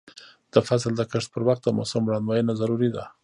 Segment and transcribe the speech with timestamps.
[0.53, 3.03] د فصل د کښت پر وخت د موسم وړاندوینه ضروري ده.